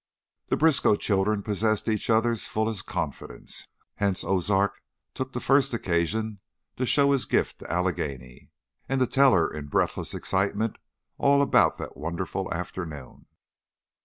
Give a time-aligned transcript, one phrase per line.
[0.47, 3.67] The Briskow children possessed each other's fullest confidence,
[3.97, 4.81] hence Ozark
[5.13, 6.39] took the first occasion
[6.77, 8.49] to show his gift to Allegheny,
[8.89, 10.79] and to tell her in breathless excitement
[11.19, 13.27] all about that wonderful afternoon.